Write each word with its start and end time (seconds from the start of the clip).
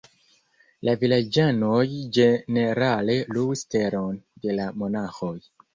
La 0.87 0.95
vilaĝanoj 1.03 1.83
ĝenerale 2.17 3.21
luis 3.39 3.65
teron 3.77 4.21
de 4.47 4.61
la 4.61 4.71
monaĥoj. 4.83 5.37